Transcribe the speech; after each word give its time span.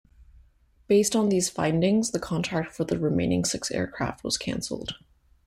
Based 0.87 1.15
on 1.15 1.29
these 1.29 1.51
findings, 1.51 2.09
the 2.09 2.17
contract 2.19 2.71
for 2.73 2.83
the 2.83 2.97
remaining 2.97 3.45
six 3.45 3.69
aircraft 3.69 4.23
was 4.23 4.35
cancelled. 4.35 4.95